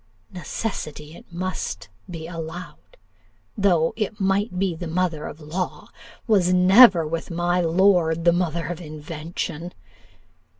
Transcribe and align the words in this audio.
Necessity, 0.31 1.15
it 1.15 1.31
must 1.31 1.87
be 2.09 2.25
allowed, 2.25 2.97
though 3.55 3.93
it 3.95 4.19
might 4.19 4.57
be 4.57 4.73
the 4.73 4.87
mother 4.87 5.27
of 5.27 5.39
law, 5.39 5.89
was 6.25 6.51
never 6.51 7.05
with 7.05 7.29
my 7.29 7.61
lord 7.61 8.25
the 8.25 8.33
mother 8.33 8.65
of 8.65 8.81
invention. 8.81 9.75